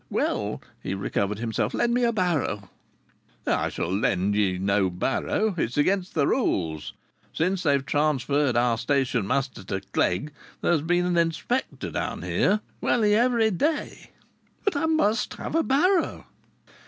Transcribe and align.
"Well," 0.09 0.63
he 0.81 0.95
recovered 0.95 1.37
himself. 1.37 1.75
"Lend 1.75 1.93
me 1.93 2.03
a 2.03 2.11
barrow." 2.11 2.71
"I 3.45 3.69
shall 3.69 3.95
lend 3.95 4.33
ye 4.33 4.57
no 4.57 4.89
barrow. 4.89 5.53
It's 5.55 5.77
against 5.77 6.15
the 6.15 6.25
rules. 6.25 6.93
Since 7.33 7.61
they 7.61 7.77
transferred 7.77 8.57
our 8.57 8.79
stationmaster 8.79 9.63
to 9.65 9.79
Clegg 9.79 10.31
there's 10.61 10.81
been 10.81 11.05
an 11.05 11.17
inspector 11.19 11.91
down 11.91 12.23
here 12.23 12.61
welly 12.81 13.11
[well 13.11 13.11
nigh] 13.21 13.25
every 13.25 13.51
day." 13.51 14.09
"But 14.63 14.75
I 14.75 14.87
must 14.87 15.35
have 15.35 15.53
a 15.53 15.61
barrow." 15.61 16.25